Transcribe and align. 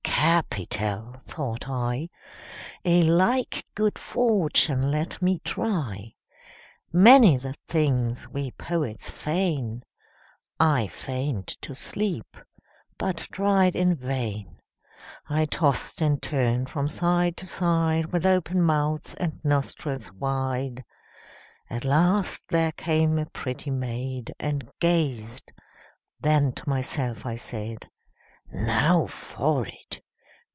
'Capital!' 0.31 1.15
thought 1.23 1.67
I. 1.67 2.07
'A 2.85 3.01
like 3.03 3.65
good 3.73 3.97
fortune 3.97 4.91
let 4.91 5.19
me 5.21 5.39
try.' 5.43 6.13
Many 6.93 7.37
the 7.37 7.55
things 7.67 8.27
we 8.29 8.51
poets 8.51 9.09
feign. 9.09 9.83
I 10.59 10.87
feign'd 10.87 11.47
to 11.63 11.73
sleep, 11.73 12.37
but 12.99 13.17
tried 13.31 13.75
in 13.75 13.95
vain. 13.95 14.59
I 15.27 15.45
tost 15.45 16.01
and 16.03 16.21
turn'd 16.21 16.69
from 16.69 16.87
side 16.87 17.35
to 17.37 17.47
side, 17.47 18.11
With 18.11 18.25
open 18.25 18.61
mouth 18.61 19.15
and 19.19 19.39
nostrils 19.43 20.11
wide. 20.13 20.83
At 21.69 21.83
last 21.83 22.43
there 22.49 22.73
came 22.73 23.17
a 23.17 23.25
pretty 23.25 23.71
maid, 23.71 24.33
And 24.39 24.69
gazed; 24.79 25.51
then 26.19 26.53
to 26.53 26.69
myself 26.69 27.25
I 27.25 27.35
said, 27.37 27.89
'Now 28.51 29.07
for 29.07 29.65
it!' 29.65 29.99